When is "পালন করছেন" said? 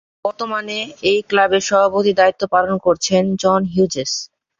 2.53-3.23